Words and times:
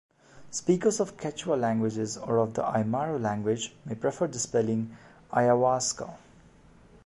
Speakers 0.49 0.99
of 0.99 1.15
Quechua 1.15 1.59
languages 1.61 2.17
or 2.17 2.37
of 2.39 2.55
the 2.55 2.63
Aymara 2.63 3.21
language 3.21 3.75
may 3.85 3.93
prefer 3.93 4.25
the 4.25 4.39
spelling 4.39 4.97
"ayawaska". 5.31 6.15